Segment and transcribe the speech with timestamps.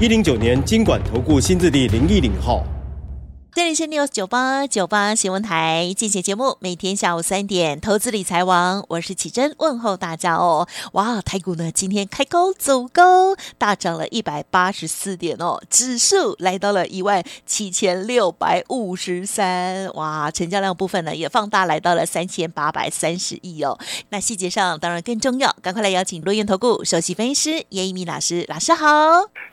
[0.00, 2.66] 一零九年金管投顾新字第零一零号。
[3.54, 10.66] 这里是 News 九八九八新闻台，进行节目，每天下午三点，投资理财王，我是启珍，问候大家哦。
[10.94, 23.78] 哇，台股呢今天开高走高，大涨了一百八十四点哦，指数来到了一万七千六百五十三，哇，成交量部分呢也放大，来到了三千八百三十亿哦。
[24.08, 28.86] 那细节上当然更重要，赶快来邀请轮源投顾首席分析师严一鸣老师，老师好。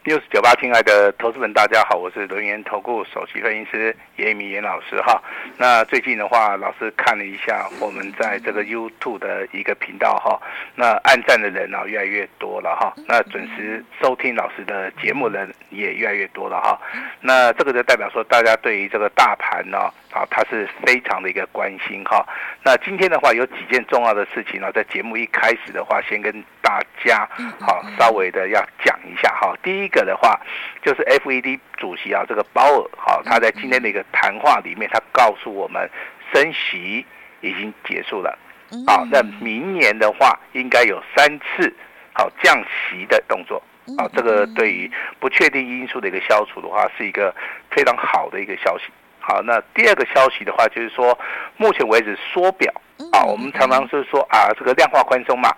[0.03, 3.90] News 九八，亲爱的投资们，大家好，我是轮源投顾首席分析师。
[4.17, 5.21] 严一民严老师哈，
[5.57, 10.39] 那最近的话，老师看了一下我们在这个 YouTube 的一个频道哈，
[10.75, 16.79] 那按赞的人啊越来越多了哈，那准时收听老师的节目人也越来越多了哈，
[17.21, 19.77] 那这个就代表说大家对于这个大盘呢，
[20.11, 22.25] 啊，他是非常的一个关心哈。
[22.63, 29.53] 那今天的话有几件重要的事情呢，在节目一开始的话，先跟大家好稍微的要讲一下哈。
[29.61, 30.39] 第一个的话
[30.81, 35.89] 就是 FED 主席啊，这个鲍尔好，他在今天的一个谈话里面，他告诉我们
[36.33, 37.05] 升息
[37.41, 38.39] 已经结束了，
[38.87, 41.75] 好，那明年的话应该有三次
[42.13, 43.61] 好降息的动作，
[43.97, 47.35] 啊，这个对于不确定因素的一个消除的话，是一个
[47.69, 48.85] 非常好的一个消息。
[49.19, 51.19] 好，那第二个消息的话，就是说
[51.57, 52.71] 目前为止缩表
[53.11, 55.53] 啊，我们常常是说啊，这个量化宽松嘛，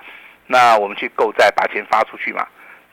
[0.47, 2.45] 那我们去购债把钱发出去嘛。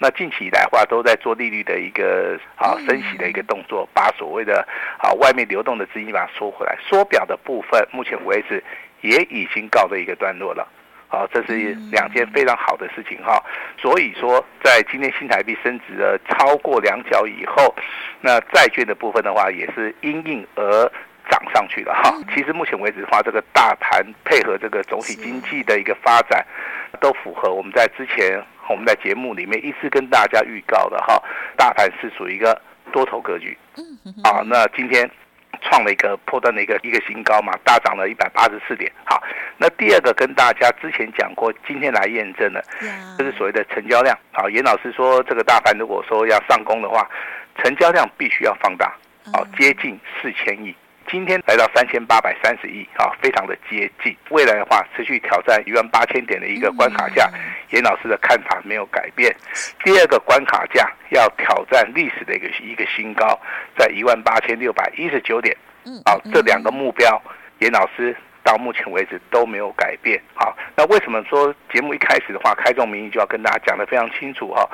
[0.02, 4.66] 那近期以来的话，都在做利率的一个啊升息的一个动作，把所谓的
[4.98, 6.74] 啊外面流动的资金把它收回来。
[6.88, 8.64] 缩表的部分，目前为止
[9.02, 10.66] 也已经告了一个段落了。
[11.08, 11.52] 好，这是
[11.90, 13.44] 两件非常好的事情哈。
[13.76, 17.74] 所以说，在今天新台币升值了超过两角以后，
[18.22, 20.90] 那债券的部分的话，也是因应而
[21.28, 22.16] 涨上去了哈。
[22.32, 26.46] 其实目前为止的话，这个大盘配合这个总体经济的一个发展，
[27.00, 28.42] 都符合我们在之前。
[28.68, 31.20] 我们在节目里面一直跟大家预告的哈，
[31.56, 32.56] 大盘是属于一个
[32.92, 33.58] 多头格局，
[34.22, 35.10] 啊，那今天
[35.60, 38.88] 创了一个破断的一个一个新高嘛，大涨了一百八十四点。
[39.04, 39.20] 好，
[39.56, 42.62] 那第二个跟大家之前讲过，今天来验证了，
[43.18, 44.16] 这是所谓的成交量。
[44.30, 47.10] 好，严老师说这个大盘如果说要上攻的话，
[47.56, 48.94] 成交量必须要放大，
[49.32, 50.72] 好，接近四千亿。
[51.10, 54.16] 今天来到三千八百三十亿，啊，非常的接近。
[54.28, 57.28] 未来的话，持续挑战一万八千点的一个关卡价，
[57.70, 59.34] 严老师的看法没有改变。
[59.82, 63.36] 第二个关卡价要挑战历史的一个一个新高，
[63.76, 65.56] 在一万八千六百一十九点。
[66.04, 67.20] 啊，这两个目标，
[67.58, 70.20] 严老师到目前为止都没有改变。
[70.34, 74.68] 好，那为什么说节目一开始的话，开宗明义就要跟大家讲得非常清楚哈？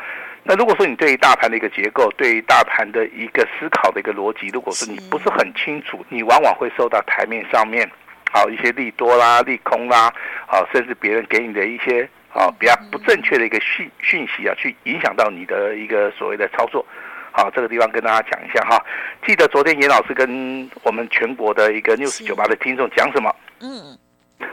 [0.48, 7.90] 那如果说你对于大盘的一个结构，对于大盘的一个思考的一个逻辑，如果说你不是很清楚，你往往会受到台面上面，
[8.30, 10.12] 好一些利多啦、利空啦，
[10.46, 16.86] 好甚至别人给你的一些啊比较不正确的一个讯讯息啊，去影响到你的一个所谓的操作。
[17.32, 18.80] 好，这个地方跟大家讲一下哈。
[19.26, 23.34] 记得昨天严老师跟我们全国的一个 News 九八的听众讲什么？
[23.60, 23.98] 嗯，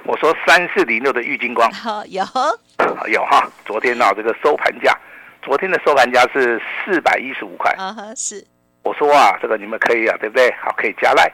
[0.05, 1.71] 我说三四零六的玉金光。
[1.71, 2.23] 好，有，
[3.11, 3.47] 有哈。
[3.63, 4.91] 昨天呢，这个收盘价。
[5.43, 8.43] 昨天的收盘价是四百一十五块啊，是。
[8.81, 10.49] 我说啊，这个你们可以啊，对不对？
[10.53, 11.29] 好，可以加赖，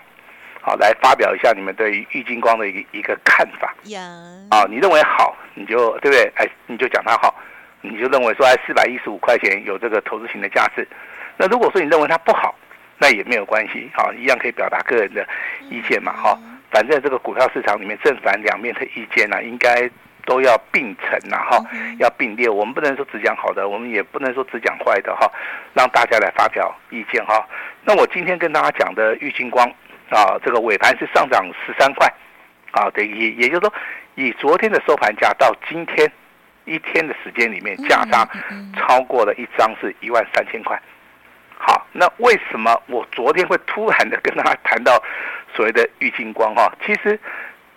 [0.61, 3.73] 好，来发表一下你们对于玉金光的一个一个看法。
[3.83, 4.01] 呀，
[4.49, 6.31] 啊，你认为好，你就对不对？
[6.35, 7.35] 哎，你就讲它好，
[7.81, 10.87] 你就认为说，哎，四百一十五块钱有这个投资型的价值。
[11.37, 12.55] 那如果说你认为它不好，
[12.97, 15.27] 那也没有关系，好，一样可以表达个人的
[15.69, 16.37] 意见嘛，哈。
[16.71, 19.89] 反正这个股票市场里面正反两面的意见呢、啊，应该。
[20.29, 21.59] 都要并存呐，哈，
[21.97, 22.47] 要并列。
[22.47, 25.27] 我们不能说只讲好的，我们也不能说只讲坏的，哈，
[25.73, 27.43] 让大家来发表意见，哈。
[27.83, 29.67] 那我今天跟大家讲的玉金光
[30.11, 32.07] 啊，这个尾盘是上涨十三块，
[32.69, 33.73] 啊，等于也就是说，
[34.13, 36.07] 以昨天的收盘价到今天
[36.65, 38.29] 一天的时间里面，价差
[38.77, 40.79] 超过了一张是一万三千块。
[41.57, 45.01] 好，那为什么我昨天会突然的跟大家谈到
[45.55, 46.53] 所谓的玉金光？
[46.53, 47.19] 哈，其实。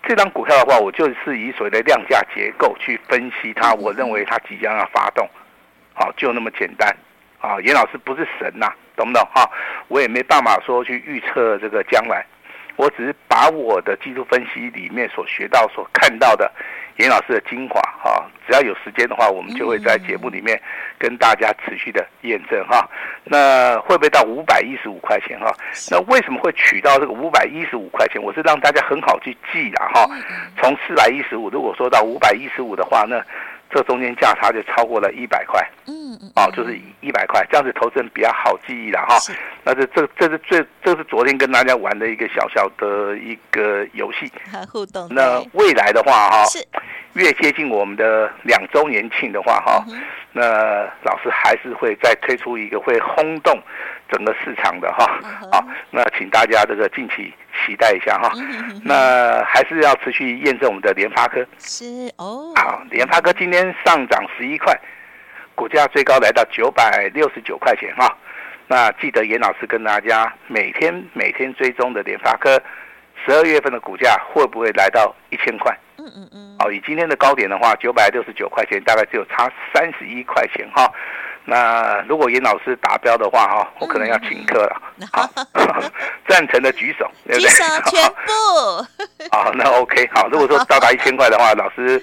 [0.02, 3.72] 这张股票的话，我就是以所谓的量价结构去分析它。
[3.75, 5.28] 我认为它即将要发动，
[5.94, 6.94] 好，就那么简单。
[7.40, 9.26] 啊，严老师不是神呐，懂不懂？
[9.34, 9.50] 哈，
[9.88, 12.25] 我也没办法说去预测这个将来。
[12.76, 16.50] 我只是把我的技术分析里面所学到、所看到的
[16.99, 18.25] 严老师的精华哈。
[18.47, 20.61] 只要有时间的话，我们就会在节目里面
[20.99, 22.89] 跟大家持续的验证哈。
[23.23, 25.55] 那会不会到五百一十五块钱哈？
[25.91, 28.21] 那为什么会取到这个五百一十五块钱？
[28.21, 30.06] 我是让大家很好去记的哈。
[30.61, 33.25] 从四百一十五，如果说到五百一十五的话，那
[33.72, 35.60] 这中间价差就超过了一百块。
[35.86, 36.32] 嗯嗯。
[36.36, 39.16] 哦，就是一百块，这样子投资人比较好记忆了哈。
[39.64, 44.30] 那这这这是最这是昨天跟大家玩的一个小小的一个游戏。
[44.70, 45.08] 互动。
[45.10, 46.44] 那未来的话哈。
[46.46, 46.58] 是。
[47.14, 49.84] 越接近我们的两周年庆的话，哈，
[50.32, 50.42] 那
[51.04, 53.54] 老师还是会再推出一个会轰动
[54.12, 55.06] 整个市场的哈，
[55.50, 57.32] 好，那请大家这个近期
[57.64, 58.31] 期待一下哈。
[58.85, 61.85] 那还是要持续验证我们的联发科，是
[62.19, 64.79] 哦，好，联发科今天上涨十一块，
[65.55, 68.14] 股价最高来到九百六十九块钱哈。
[68.69, 72.62] 那记得严老师跟大家每天每天追踪的联发科，
[73.25, 75.75] 十二月份的股价会不会来到一千块？
[75.97, 76.56] 嗯嗯嗯。
[76.58, 80.91] 好，以今天的高点的话，九百六十九块钱，大概只有差三十一块钱哈。
[81.44, 84.83] 那如果严老师达标的话哈，我可能要请客了。
[85.12, 85.29] 好，
[86.29, 87.50] 赞成的举手，对不对？
[87.50, 89.27] 举手全部。
[89.33, 90.09] 好，那 OK。
[90.15, 92.00] 好，如果说到达一千块的话，老师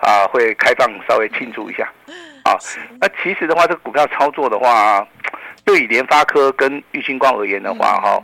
[0.00, 1.90] 啊会开放稍微庆祝一下。
[2.44, 2.58] 啊，
[3.00, 5.06] 那其实的话，这个股票操作的话，
[5.64, 8.22] 对于联发科跟玉晶光而言的话，哈。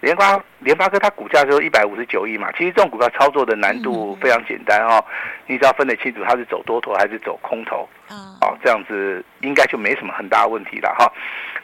[0.00, 5.02] 联发联发科它股价就一百五十九亿嘛，其实这种股票操作的难度非常简单哦，
[5.46, 7.88] 你只要分得清楚它是走多头还是走空头，
[8.40, 11.10] 哦，这样子应该就没什么很大的问题了哈。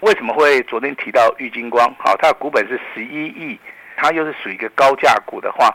[0.00, 1.92] 为什么会昨天提到玉晶光？
[1.98, 3.60] 好，它的股本是十一亿，
[3.96, 5.68] 它又是属于一个高价股的话，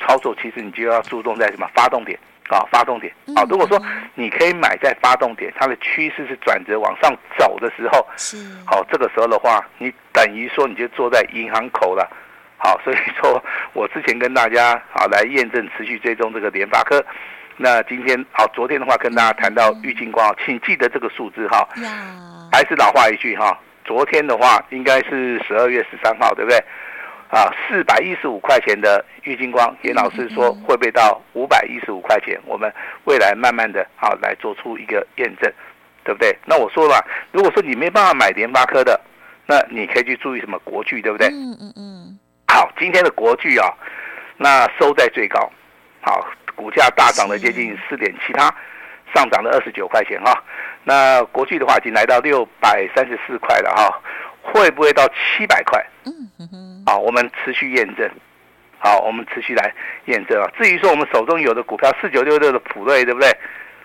[0.00, 2.18] 操作其实你就要注重在什么发动点
[2.48, 3.44] 啊，发动点啊。
[3.48, 3.80] 如果说
[4.14, 8.36] 你可以买在发动点，它的趋势是转折往上走的时候，是
[8.66, 9.92] 好，这个时候的话你。
[10.16, 12.08] 等于说你就坐在银行口了，
[12.56, 13.42] 好， 所以说
[13.72, 17.04] 我之前跟大家啊来验证持续追踪这个联发科，
[17.56, 21.68] 那今天好，昨天的话跟大家谈到玉金光，请记得这个数字哈，
[22.52, 26.62] 还是老话一句哈，昨天的话应该是十二月十三号对不对？
[27.34, 32.40] 啊，四百一十五块钱的郁金光，严老师说会不会到五百一十五块钱？
[32.46, 32.72] 我们
[33.04, 35.52] 未来慢慢的啊来做出一个验证，
[36.04, 36.36] 对不对？
[36.46, 39.00] 那我说了，如果说你没办法买联发科的。
[39.46, 41.28] 那你可以去注意什么国巨，对不对？
[41.28, 42.18] 嗯嗯嗯。
[42.48, 43.68] 好，今天的国巨啊，
[44.38, 45.52] 那收在最高，
[46.00, 46.26] 好，
[46.56, 48.44] 股价大涨了接近四点七，它
[49.14, 50.42] 上涨了二十九块钱哈。
[50.82, 54.00] 那国巨的话已经来到六百三十四块了哈，
[54.40, 55.84] 会不会到七百块？
[56.06, 56.48] 嗯嗯
[56.84, 56.86] 嗯。
[56.86, 58.10] 好，我们持续验证。
[58.78, 59.72] 好，我们持续来
[60.06, 60.50] 验证啊。
[60.58, 63.28] 至于说我们手中有的股票四九六六的普瑞，对不对？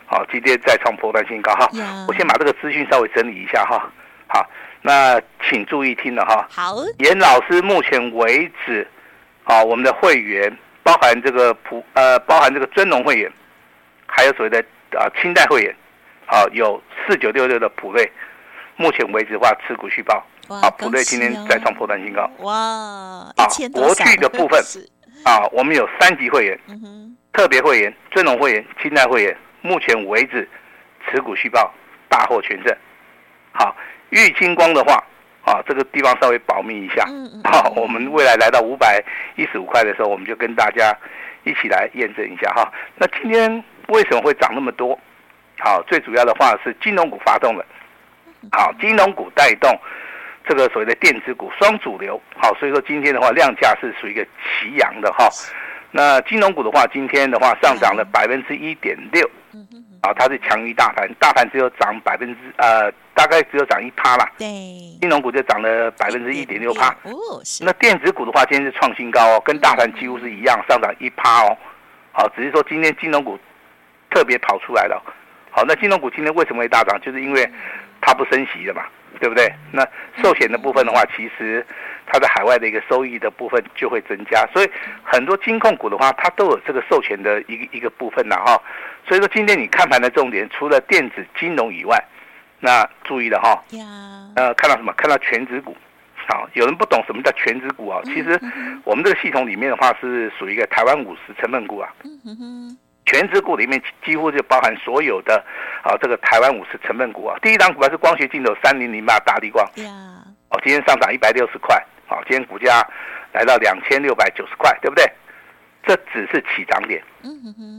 [0.06, 1.70] 好，今天再创波段新高哈。
[2.08, 3.92] 我先把这个资讯稍微整理一下哈。
[4.28, 4.50] 好。
[4.82, 8.88] 那请注意听了哈，好，严老师目前为止，
[9.44, 10.50] 啊，我们的会员
[10.84, 13.30] 包含这个普呃，包含这个尊龙会员，
[14.08, 14.58] 还有所谓的
[14.98, 15.76] 啊清代会员，
[16.26, 18.10] 好，有四九六六的普瑞，
[18.78, 20.26] 目前为止的话持股续报，
[20.56, 22.54] 啊，普瑞今天再创破断新高，哇，
[23.36, 24.60] 啊，国巨的部分，
[25.24, 30.48] 啊，我们有三级会员，嗯，特别会员、尊荣会员、清代会员，目前为止
[31.08, 31.72] 持股续报，
[32.08, 32.76] 大获全胜，
[33.52, 33.76] 好。
[34.12, 34.96] 玉晶光的话，
[35.46, 37.06] 啊，这个地方稍微保密一下。
[37.44, 39.00] 好，我们未来来到五百
[39.36, 40.92] 一十五块的时候，我们就跟大家
[41.44, 42.74] 一起来验证一下哈。
[42.96, 45.00] 那今天为什么会涨那么多？
[45.60, 47.64] 好，最主要的话是金融股发动了。
[48.52, 49.70] 好，金融股带动
[50.48, 52.22] 这个所谓的电子股双主流。
[52.36, 55.30] 好，所以说今天的话量价是属于一个齐扬的哈。
[55.92, 59.30] 那金融股的话，今天的话上涨了百分之一点六。
[60.02, 64.32] 啊，它是强于大盘，大盘只有涨百分之呃，大概只有涨一趴啦。
[64.38, 64.48] 对，
[65.02, 66.88] 金融股就涨了百分之一点六趴。
[67.04, 67.66] 哦，是。
[67.66, 71.58] 那电子股的话，今天是创新高哦，跟大盘几乎是一样，上涨一趴哦。
[72.14, 73.38] 好，只是说今天金融股
[74.10, 75.04] 特别跑出来了。
[75.52, 76.98] 好，那金融股今天为什么会大涨？
[77.02, 77.52] 就是因为
[78.00, 78.84] 它不升息了嘛。
[79.20, 79.52] 对不对？
[79.72, 79.88] 那
[80.22, 81.66] 寿险的部分的话，其实
[82.06, 84.70] 它在海外的一个收益的部分就会增加，所以
[85.04, 88.62] 很多金控股的话，它都有这个寿险的一个一个部分的哈。
[89.08, 92.04] 所以说今天你看盘的重点，除了电子金融以外，
[92.60, 93.64] 那注意了哈，
[94.36, 94.94] 呃，看到什么？
[94.94, 95.76] 看到权值股。
[96.28, 98.00] 好，有人不懂什么叫权值股啊？
[98.06, 98.40] 其实
[98.84, 101.90] 我们这个系统里面的话，是属于一个台湾五十成分股啊。
[103.10, 105.44] 权值股里面几乎就包含所有的
[105.82, 107.36] 啊，这个台湾五十成分股啊。
[107.42, 109.66] 第一档股票是光学镜头三零零八大立光，
[110.50, 112.88] 哦，今天上涨一百六十块，好，今天股价
[113.34, 115.12] 来到两千六百九十块，对不对？
[115.88, 117.02] 这只是起涨点，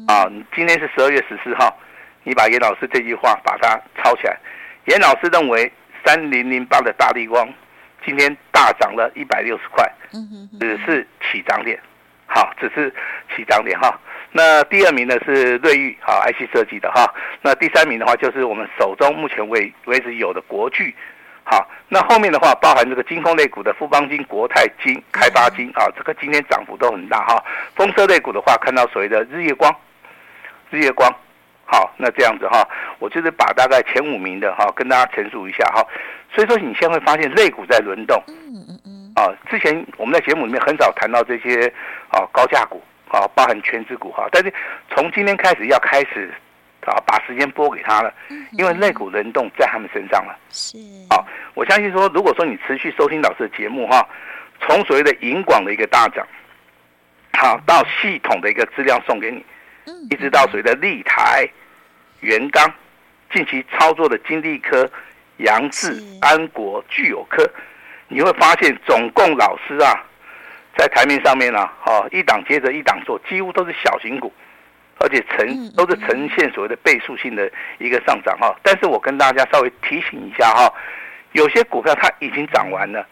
[0.09, 1.79] 啊，今天是十二月十四号，
[2.25, 4.37] 你把严老师这句话把它抄起来。
[4.87, 5.71] 严老师认为
[6.05, 7.49] 三零零八的大立光
[8.05, 9.89] 今天大涨了一百六十块，
[10.59, 11.79] 只是起涨点，
[12.27, 12.93] 好，只是
[13.37, 13.97] 起涨点哈。
[14.33, 17.13] 那第二名呢是瑞昱，好，IC 设计的哈。
[17.43, 20.95] 那第三名的话就是我们手中目前为为止有的国巨，
[21.43, 27.43] 好，那后面的话包含这个金控类股的富邦金、国泰金、开发金啊，这个今天涨幅都很大哈。
[27.75, 29.75] 风车类股的话，看到所谓的日月光，
[30.71, 31.13] 日月光，
[31.65, 32.65] 好，那这样子哈，
[33.01, 35.85] 我就是把大概前五名的哈跟大家陈述一下哈。
[36.33, 41.67] 所以说你现在会发现类股在轮动，嗯嗯嗯，啊，之前我们在节目里面很少谈到这些
[42.11, 42.81] 啊高价股。
[43.19, 44.53] 啊，包含全值股哈，但是
[44.95, 46.33] 从今天开始要开始
[46.87, 48.15] 啊，把时间拨给他了，
[48.53, 50.39] 因为类股轮动在他们身上了。
[50.51, 50.79] 是，
[51.11, 54.09] 好，我相信说，如果说你持续收听老师的节目哈，
[54.61, 56.27] 从所谓的银广的一个大涨，
[57.33, 59.45] 好到系统的一个资料送给你，
[60.09, 61.49] 一直到所谓的立台、
[62.21, 62.73] 元刚，
[63.33, 64.89] 近期操作的金利科、
[65.39, 67.45] 杨志、安国、聚友科，
[68.09, 70.07] 你会发现总共老师啊。
[70.81, 74.33] 在台面上面呢，哈，一档接着一档做，几乎都是小型股，
[74.99, 78.57] 而且呈都是呈现所谓的倍数性的一个上涨哈。
[78.63, 80.73] 但是我跟大家稍微提醒一下哈，
[81.33, 83.07] 有些股票它已经涨完了，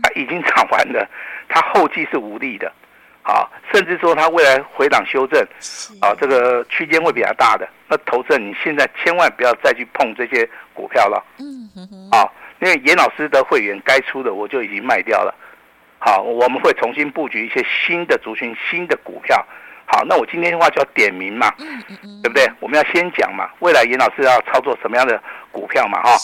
[0.00, 1.04] 它已经涨完了，
[1.48, 2.72] 它后继是无力的，
[3.24, 5.44] 啊，甚至说它未来回档修正，
[6.00, 7.68] 啊，这个区间会比较大的。
[7.88, 11.16] 那投资人你现在千万不要再去碰这些股票了，
[12.12, 15.34] 啊，因为严老师的会员该出的我就已经卖掉了。
[15.98, 19.44] 好，我们会重新布局一些新的族群、新的股票。
[19.88, 21.48] 好，那我今天的话就要点名嘛，
[22.20, 22.44] 对不对？
[22.58, 25.22] 我们要先讲嘛，未来严老师要操作什么样的
[25.52, 26.02] 股票嘛？
[26.02, 26.16] 哈，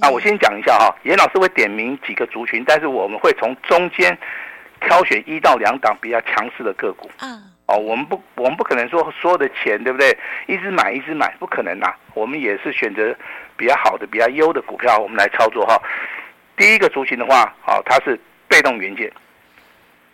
[0.00, 4.16] 那我先讲一下哈，严老师会点名几个族群，但是我们会从中间
[4.80, 7.10] 挑选一到两档比较强势的个股。
[7.20, 10.16] 嗯，哦，我们不，我们不可能说所有的钱，对不对？
[10.46, 11.92] 一直买，一直买，不可能呐。
[12.14, 13.14] 我们也是选择
[13.54, 15.78] 比较好的、比较优的股票，我们来操作哈。
[16.56, 18.18] 第一个族群的话，好，它是。
[18.50, 19.08] 被动元件，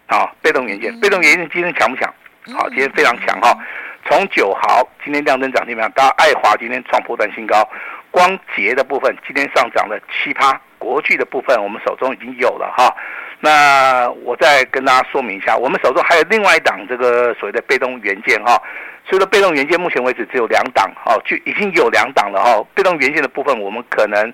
[0.06, 2.14] 好，被动元件，被动元件今天强不强？
[2.54, 3.56] 好，今天非常强哈。
[4.04, 7.66] 从九毫今天亮灯涨停板，到爱华今天创波段新高，
[8.10, 12.94] 光洁的部分今天上涨了七趴，国巨的部分我们手中已经有了哈。
[13.40, 18.60] 那我再跟大家说明一下，我们手中还有另外一档这个所谓的被动元件哈。
[19.08, 22.62] 所以说被动元件目前为止只有两档，哦，就已经有两档了哈。
[22.74, 24.30] 被动元件的部分我们可能。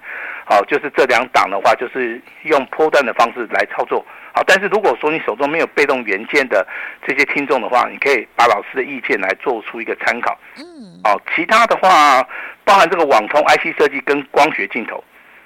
[0.52, 4.04] 好，就是这两档的话，就是用波段的方式来操作。
[4.34, 6.66] 好，但是如果说你手中没有被动元件的
[7.06, 10.38] 这些听众的话，你可以把老师的意见来做出一个参考。
[10.58, 12.22] 嗯，好，其他的话，
[12.66, 15.02] 包含这个网通、IC 设计跟光学镜头，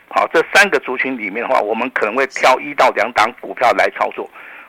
[0.08, 4.28] 好，这三个族群里面的话，我们可能会挑一到两档股票来操作。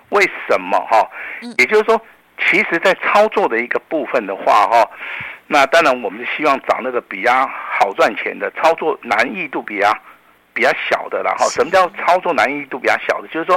[0.10, 0.78] 为什么？
[0.88, 1.10] 哈，
[1.58, 2.00] 也就是说，
[2.38, 4.88] 其实在操作的一个部分的话，哈，
[5.48, 9.92] 那当然我们是希望找那个比较好赚钱的，操作难易度比较。
[10.58, 13.28] 比较小的，然后什么叫操作难易度比较小的？
[13.28, 13.56] 就是说，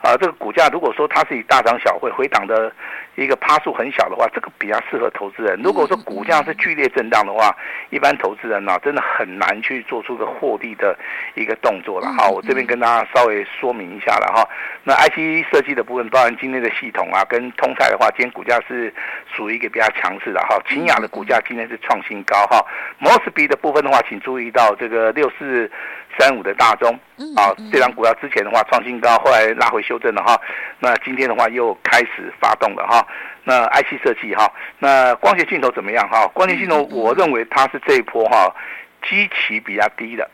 [0.00, 2.72] 啊、呃，这个股价如果说它是以大涨小回回档的
[3.16, 5.60] 一个趴数很小的话，这个比较适合投资人。
[5.60, 7.52] 如果说股价是剧烈震荡的话，
[7.90, 10.96] 一般投资人呢、啊，真的很难去做出个获利的
[11.34, 12.06] 一个动作了。
[12.16, 14.48] 哈，我这边跟大家稍微说明一下了哈。
[14.84, 18.94] 那 IC 设计的部分，包含今天的系统啊，跟通泰的话，今天股价是
[19.34, 20.60] 属于一个比较强势的哈。
[20.68, 22.64] 秦雅的股价今天是创新高哈。
[22.98, 25.68] 摩斯比的部分的话，请注意到这个六四。
[26.18, 26.92] 三五的大中
[27.36, 30.40] 啊，这张股票之前的话创新高，后来拉回修正了哈。
[30.78, 33.06] 那今天的话又开始发动了哈。
[33.44, 36.26] 那 IC 设计哈，那光学镜头怎么样哈？
[36.28, 38.52] 光学镜头我认为它是这一波哈，
[39.08, 40.28] 基期比较低的，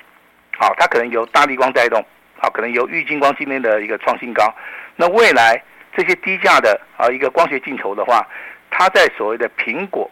[0.59, 2.05] 好，它可能由大力光带动，
[2.39, 4.53] 好，可能由玉晶光今天的一个创新高。
[4.97, 5.63] 那未来
[5.97, 8.27] 这些低价的啊一个光学镜头的话，
[8.71, 10.11] 它在所谓的苹果。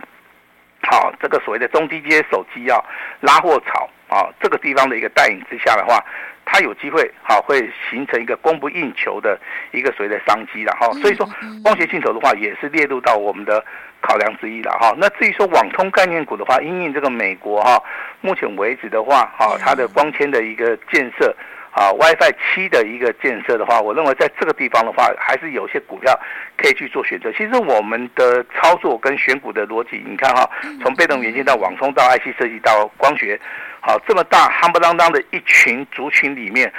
[0.82, 2.82] 好，这个所谓的中低阶手机啊，
[3.20, 6.02] 拉货潮啊，这个地方的一个带领之下的话，
[6.44, 9.38] 它有机会好会形成一个供不应求的
[9.72, 10.90] 一个所谓的商机了哈。
[11.00, 11.28] 所以说，
[11.62, 13.64] 光学镜头的话也是列入到我们的
[14.00, 14.94] 考量之一了哈。
[14.96, 17.80] 那至于说网通概念股的话，因应这个美国哈，
[18.20, 21.34] 目前为止的话，哈，它的光纤的一个建设。
[21.72, 26.18] 啊，WiFi 七的一个建设的话，我认为在这个地方的话，还是有些股票
[26.56, 27.30] 可以去做选择。
[27.32, 30.50] 其实我们的操作跟选股的逻辑，你看哈，
[30.82, 33.40] 从被动元件到网通到 IC 设计到光学，
[33.80, 36.72] 好，这么大夯不啷当的一群族群里面，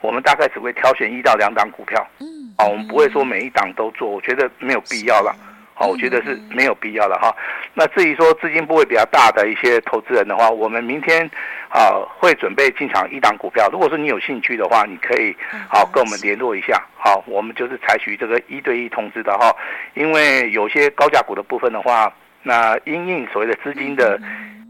[0.00, 2.06] 我们大概只会挑选一到两档股票。
[2.20, 2.26] 嗯，
[2.56, 5.34] 啊，我们不会说每一档都做，我觉得没有必要了。
[5.78, 7.30] 好，我觉得是没有必要的哈。
[7.74, 11.30] 那至于说资金部位比较大的一些投资人的话，我们明天
[11.68, 13.68] 啊会准备进场一档股票。
[13.70, 15.36] 如果说你有兴趣的话，你可以
[15.68, 16.82] 好跟我们联络一下。
[16.96, 19.54] 好，我们就是采取这个一对一通知的哈。
[19.92, 22.10] 因为有些高价股的部分的话，
[22.42, 24.18] 那因应所谓的资金的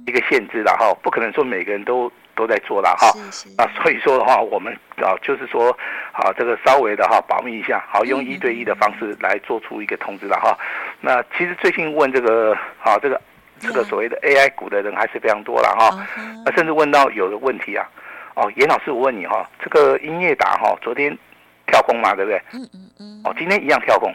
[0.09, 3.12] 一个限制了哈，不可能说每个人都都在做了哈。
[3.59, 5.76] 那所以说的话，我们啊就是说
[6.12, 10.57] 啊这个稍微的哈保密一下，好用一对一的方式来做出一个通知了哈。
[11.00, 12.52] 那其实最近问这个
[12.83, 13.21] 啊这个
[13.59, 16.07] 这个所谓的 AI 股的人还是非常多了哈。
[16.45, 17.88] 那甚至问到有的问题啊，
[18.35, 21.16] 哦严老师我问你哈，这个音乐达哈昨天
[21.66, 22.40] 跳空嘛对不对？
[22.52, 23.23] 嗯嗯嗯。
[23.25, 24.14] 哦今天一样跳空，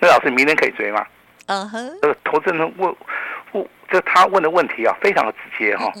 [0.00, 1.06] 那老师明天可以追吗？
[1.46, 1.98] 嗯哼。
[2.02, 2.94] 这个投资人问。
[3.52, 5.92] 问，这他问的问题啊，非常的直接哈。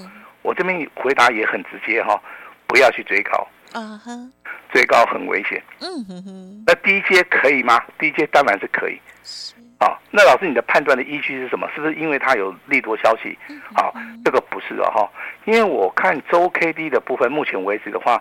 [0.42, 2.20] 我这边回答也很直接哈，
[2.66, 3.46] 不要去追高。
[3.74, 4.32] 嗯哼，
[4.72, 5.62] 追高很危险。
[5.80, 6.64] 嗯哼哼。
[6.66, 7.80] 那低阶可以吗？
[7.98, 9.00] 低阶当然是可以。
[9.22, 9.54] 是。
[9.78, 11.68] 好，那老师你的判断的依据是什么？
[11.74, 13.38] 是不是因为它有利多消息？
[13.74, 13.94] 好，
[14.24, 15.08] 这个不是的哈，
[15.44, 18.20] 因为我看周 K D 的部分，目前为止的话，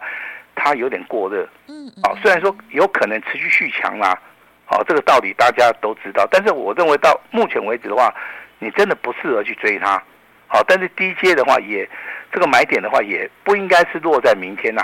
[0.55, 1.47] 它有点过热。
[1.67, 1.87] 嗯。
[2.03, 4.17] 啊，虽然说有可能持续续强啦，
[4.65, 8.13] 好，这个道理大家都知道，但是我认为到目前为止的话。
[8.61, 10.03] 你真的不适合去追它，
[10.45, 11.89] 好，但是低阶的话也，
[12.31, 14.81] 这个买点的话也不应该是落在明天呐，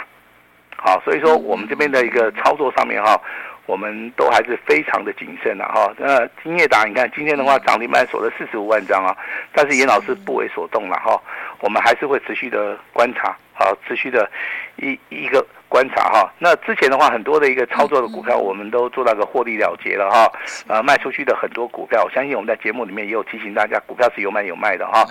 [0.78, 3.20] 好，所以说我们这边的一个操作上面哈，
[3.66, 5.94] 我们都还是非常的谨慎的哈。
[5.98, 9.16] 那英业达，你看今天的话涨停板锁了四十五万张啊，
[9.54, 11.22] 但是严老师不为所动了哈，
[11.60, 14.30] 我们还是会持续的观察，好，持续的
[14.76, 15.44] 一一个。
[15.68, 20.32] 观察哈，那之前的话，很多的一个操作的股票，我们都做到个获利了结了哈。
[20.68, 25.04] 呃，卖出去的很多股票，我相信我们在节目里面也有提醒大家，股票是有买有卖的哈。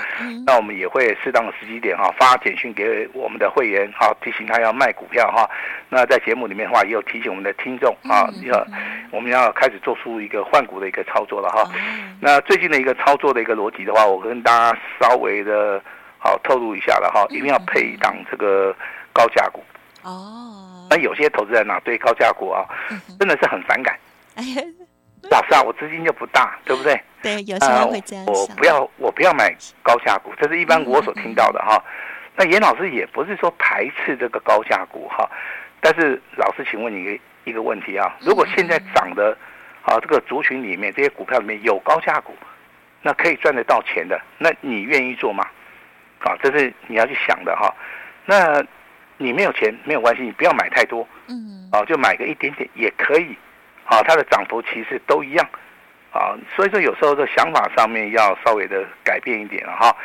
[0.47, 5.47] 那我们也会适当的时机点哈，发简讯给我们的会员哈，提醒他要卖股票哈。
[5.91, 8.67] 那在节目里面的话，也有提醒我们的听众啊，要
[9.11, 11.69] 我们要开始做出一个换股的一个操作了哈。
[12.23, 15.83] 那最近的一个操作的一个逻辑的话，我跟大家稍微的
[16.25, 18.75] 好透露一下了哈，一定要配一档这个
[19.13, 19.63] 高价股。
[20.03, 22.65] 哦，那有些投资人呢，对高价股啊，
[23.19, 23.95] 真的是很反感。
[24.37, 24.63] 哎呀，
[25.31, 26.99] 老师啊，我资金就不大，对不对？
[27.23, 28.25] 对，有些人会这样。
[28.25, 31.79] 我不要，我不要买高价股，这是一般我所听到的哈。
[32.37, 35.29] 那严老师也不是说排斥这个高价股哈，
[35.83, 39.37] 但是老师，请问你一个一个问题啊，如果现在涨的
[39.83, 42.35] 啊这个族群里面这些股票里面有高价股，
[43.03, 45.47] 那可以赚得到钱的，那你愿意做吗？
[46.25, 47.73] 啊，这是你要去想的哈。
[48.27, 48.65] 那。
[49.17, 53.29] 你没有钱没有关系，你不要买太多，嗯，啊，就买个一点点也可以，
[53.87, 55.49] 啊，它的涨幅其实都一样，
[56.13, 59.97] 啊，所以说有时候这想法上面要稍微的改变一点了哈。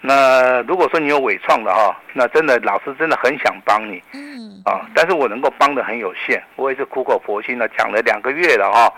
[0.00, 8.94] 那如果说你有伪创的哈，那真的老师真的很想帮你，嗯，啊，但是我能够帮的很有限，我也是苦口婆心的讲了两个月了哈。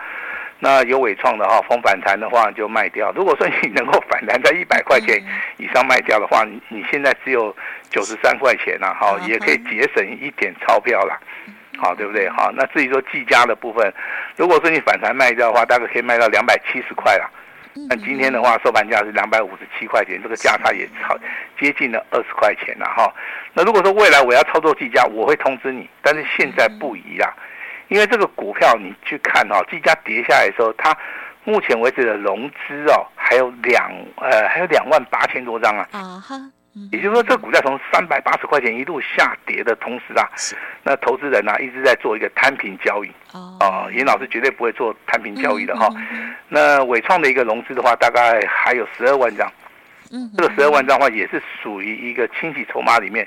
[0.64, 3.12] 那有尾创的哈，逢反弹的话就卖掉。
[3.12, 5.22] 如果说你能够反弹在一百块钱
[5.59, 7.55] 以上卖掉的话，你你现在只有
[7.90, 11.20] 九十三块钱了哈，也可以节省一点钞票啦，
[11.77, 12.27] 好对不对？
[12.31, 13.92] 好，那至于说技嘉的部分，
[14.37, 17.31] 如果说你反弹卖掉的话，大概可以卖到两百七十块了。
[17.90, 21.14] 那今天的话收盘价是两百五十七块钱，这个价差也超
[21.61, 23.12] 接近了二十块钱了哈。
[23.53, 27.31] 那如果说未来我要操作技嘉，我会通知你，但是现在不宜啦。
[27.94, 30.92] 因为这个股票你去看哈，技嘉跌下来的时候，它
[31.44, 35.87] 目前为止的融资哦，还有两呃还有两万八千多张啊。
[35.92, 36.35] 啊哈，
[36.90, 40.26] 也就是说，这个股价从三百八十块钱一路下跌的同时啊，
[40.83, 43.12] 那投资人呢一直在做一个摊平交易。
[43.33, 45.88] 哦，严老师绝对不会做摊平交易的哈。
[46.48, 49.48] 那伟创的一个融资的话，大概还有十二万张。
[50.11, 53.24] 嗯，这个十二万张的话，也是属于一个清洗筹码里面。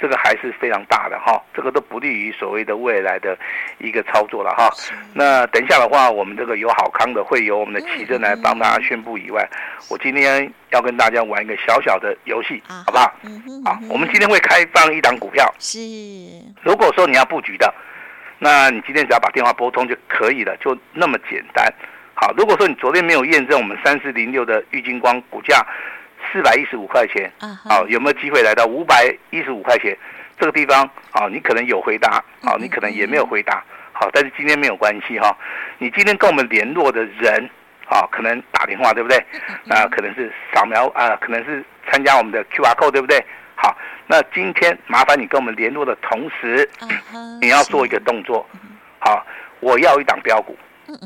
[0.00, 3.36] 这个还是非常大的哈，这个都不利于所谓的未来的
[3.78, 4.70] 一个操作了哈。
[5.12, 9.48] 那等一下的话，我们这个有好康的会由我们的奇珍来帮大家宣布以外，
[9.90, 13.12] 我今天要跟大家玩一个小小的游戏，好不好？
[13.64, 15.78] 好，我们今天会开放一档股票，是。
[16.62, 17.74] 如果说你要布局的，
[18.38, 21.66] 那你今天只要把电话拨通就可以了，就那么简单。
[22.14, 25.66] 好，如果说你昨天没有验证我们三四零六的玉金光股价。
[26.32, 27.30] 四百一十五块钱，
[27.64, 29.96] 好，有没有机会来到五百一十五块钱？
[30.38, 35.36] 这个地方，啊，你可能有回答，好，你可能也没有回答，好，但是今天没有关系哈。
[35.78, 37.50] 你今天跟我们联络的人，
[37.88, 39.20] 啊，可能打电话对不对？
[39.64, 43.20] 那可能是扫描啊，可能是参加我们的 QR code 对不对？
[43.56, 46.68] 好，那今天麻烦你跟我们联络的同时，
[47.40, 48.48] 你要做一个动作，
[49.00, 49.26] 好，
[49.58, 50.56] 我要一档标股，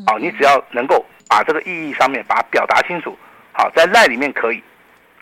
[0.06, 3.16] 好，你只要能够把这个意义上面把它表达清楚，
[3.52, 4.62] 好，在 LINE 里面可以。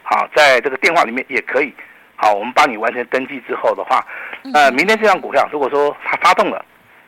[0.02, 1.72] 好，在这个电话里面也可以。
[2.16, 4.06] 好，我们帮你完成登记之后的话，
[4.52, 6.62] 呃，明天这张股票如果说它发动了，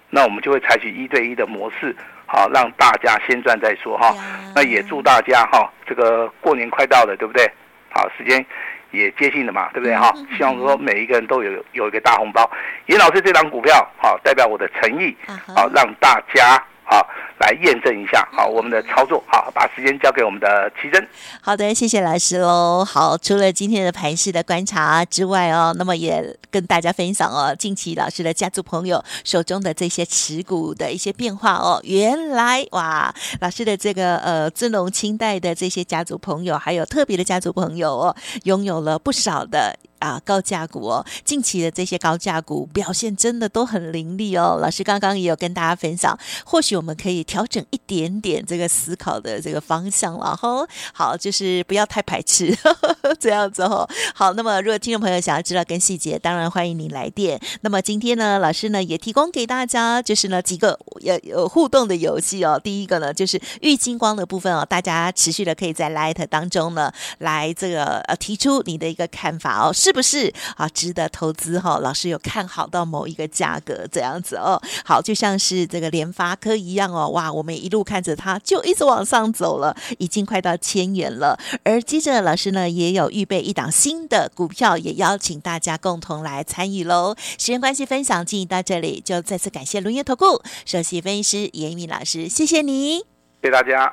[0.09, 1.95] 那我们就会采取一对一的模式，
[2.27, 4.15] 好，让大家先赚再说哈。
[4.55, 7.47] 那也祝大家哈，这个过年快到了，对不对？
[7.91, 8.43] 好，时间
[8.91, 10.11] 也接近了嘛，对不对哈？
[10.35, 12.51] 希望说每一个人都有有一个大红包。
[12.87, 15.15] 严老师这张股票，好，代表我的诚意，
[15.55, 19.25] 好，让大家好来验证一下好我们的操作。
[19.27, 21.09] 好，把时间交给我们的奇珍。
[21.41, 22.85] 好的，谢谢老师喽。
[22.85, 31.81] 好，除了今天的盘势的观察之外哦，那么也跟大家分享哦，近期老师的家族朋友手中的这些持股的一些变化哦。
[31.85, 39.79] 原来哇，老师的这个呃尊龙清代的这些家族朋友，还有特别的家族朋友哦，拥有了不少的。
[40.03, 44.59] 啊，高价股哦，近期的这些高价股表现真的都很凌厉哦。
[44.61, 50.67] 老师刚刚也有跟大家分享，或许我们可以调整一点点这个思考的这个方向了哈。
[50.93, 53.88] 好，就是不要太排斥呵呵 这样子哦。
[54.12, 57.41] 好，那么如果听众朋友想要知道更细节，当然欢迎你来电。
[57.61, 62.61] 那么今天呢，老师呢也提供给大家，就是呢几个有有互动的游戏哦。
[62.62, 69.92] 第一个呢就是玉金光的部分哦，大家持续的可以在 Light 当中呢来这个呃提出你的一个看法哦，是。
[69.93, 70.69] 不是啊？
[70.69, 71.81] 值得投资哈、哦？
[71.81, 74.61] 老师有看好到某一个价格这样子哦。
[74.85, 77.09] 好，就像是这个联发科一样哦。
[77.11, 81.39] 哇，我们一路看着它，就一直往上走了，已经快到千元了。
[81.65, 87.15] 而接着老师呢，也有预备一档新的股票，也邀请大家共同来参与喽。
[87.19, 92.99] 时间关系，分享进行到这里，就再次感谢轮元投顾首席分析师严一鸣老师，谢谢你，
[93.43, 93.93] 谢谢大家。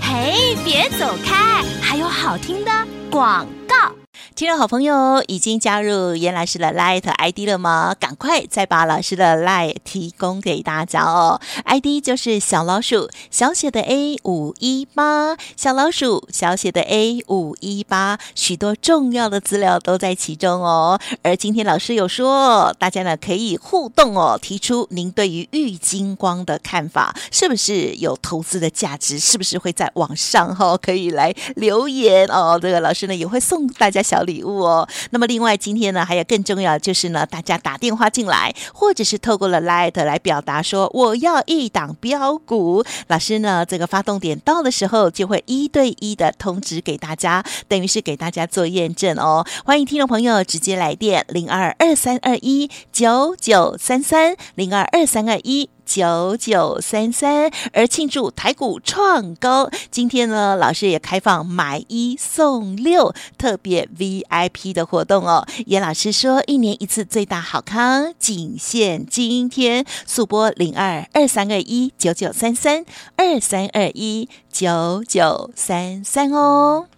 [0.00, 2.70] 嘿，别走开，还有好听的
[3.10, 3.97] 广告。
[4.34, 7.94] 听众好朋友已经加入严老师的 Light ID 了吗？
[7.98, 21.00] 赶快再把老师的 Light 提供给大家哦！ID 就是小老鼠小写的 A 五一八，小老鼠小写的 A 五一八，许多重要的资料都在其中哦。
[21.22, 29.18] 而今天老师有说，大家呢可以互动哦，提出您对于玉金光的看法，是不是有投资的价值？
[29.18, 32.58] 是不是会在网上哈、哦、可以来留言哦？
[32.60, 34.88] 这个老师呢也会送大家小礼物哦。
[35.10, 49.46] 那么另外今天呢，还有更重要就是呢，大家打电话进来，或者是透过了 Light 来表达说我要一档标股，老师呢这个发动点到的时候，就会一对一的通知给大家，等于是给大家做验证哦。
[49.64, 55.68] 欢迎听众朋友直接来电零二二三二一九九三三零二二三二一。
[55.88, 65.46] 九九三三，而庆祝台股创高，今天呢，老师也开放买一送六特别 VIP 的活动哦。
[65.64, 72.84] 严老师说，一年一次最大好康，仅限今天，速拨零二二三二一九九三三
[73.16, 76.97] 二三二一九九三三哦。